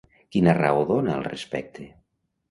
Quina 0.35 0.53
raó 0.59 0.79
dona 0.91 1.13
al 1.15 1.25
respecte? 1.27 1.85